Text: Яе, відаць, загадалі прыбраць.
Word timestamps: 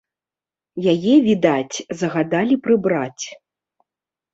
Яе, 0.93 1.13
відаць, 1.29 1.77
загадалі 2.03 2.61
прыбраць. 2.67 3.25